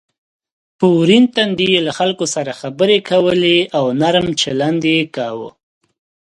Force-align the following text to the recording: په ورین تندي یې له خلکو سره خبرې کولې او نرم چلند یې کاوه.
په 0.77 0.85
ورین 0.97 1.25
تندي 1.35 1.67
یې 1.73 1.81
له 1.87 1.91
خلکو 1.99 2.25
سره 2.35 2.57
خبرې 2.61 2.97
کولې 3.09 3.57
او 3.77 3.85
نرم 4.01 4.27
چلند 4.41 4.81
یې 4.93 4.99
کاوه. 5.15 5.49